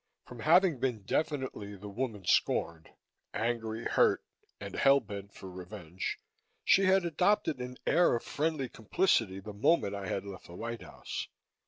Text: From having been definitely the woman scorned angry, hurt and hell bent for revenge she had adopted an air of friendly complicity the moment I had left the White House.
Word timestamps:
From 0.25 0.39
having 0.39 0.79
been 0.79 1.03
definitely 1.03 1.75
the 1.75 1.87
woman 1.87 2.25
scorned 2.25 2.89
angry, 3.35 3.83
hurt 3.85 4.25
and 4.59 4.73
hell 4.73 4.99
bent 4.99 5.31
for 5.31 5.47
revenge 5.47 6.17
she 6.65 6.85
had 6.85 7.05
adopted 7.05 7.61
an 7.61 7.77
air 7.85 8.15
of 8.15 8.23
friendly 8.23 8.67
complicity 8.67 9.39
the 9.39 9.53
moment 9.53 9.93
I 9.93 10.07
had 10.07 10.25
left 10.25 10.47
the 10.47 10.55
White 10.55 10.81
House. 10.81 11.27